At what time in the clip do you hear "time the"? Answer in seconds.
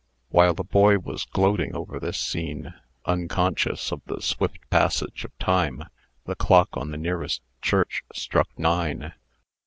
5.37-6.33